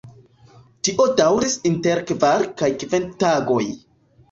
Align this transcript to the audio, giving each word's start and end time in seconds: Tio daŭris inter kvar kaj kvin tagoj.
Tio 0.87 1.05
daŭris 1.21 1.59
inter 1.73 2.03
kvar 2.15 2.47
kaj 2.63 2.73
kvin 2.87 3.09
tagoj. 3.27 3.63